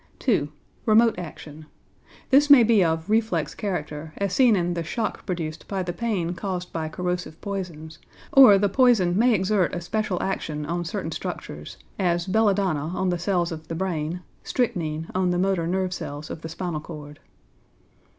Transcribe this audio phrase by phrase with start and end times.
[0.17, 0.49] 2.
[0.87, 1.67] Remote Action.
[2.31, 6.33] This may be of reflex character, as seen in the shock produced by the pain
[6.33, 7.99] caused by corrosive poisons,
[8.33, 13.19] or the poison may exert a special action on certain structures, as belladonna on the
[13.19, 17.19] cells of the brain, strychnine on the motor nerve cells of the spinal cord.